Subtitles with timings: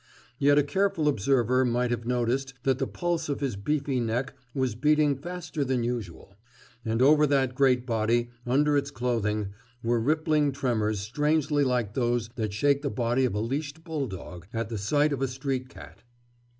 [0.39, 4.73] Yet a careful observer might have noticed that the pulse of his beefy neck was
[4.73, 6.33] beating faster than usual.
[6.83, 9.53] And over that great body, under its clothing,
[9.83, 14.69] were rippling tremors strangely like those that shake the body of a leashed bulldog at
[14.69, 16.01] the sight of a street cat.